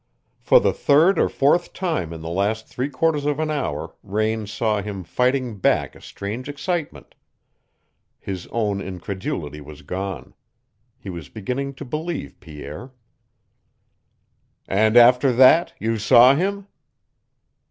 [0.39, 4.47] For the third or fourth time in the last three quarters of an hour Raine
[4.47, 7.13] saw him fighting back a strange excitement.
[8.19, 10.33] His own incredulity was gone.
[10.97, 12.93] He was beginning to believe Pierre.
[14.67, 16.65] "And after that you saw him?"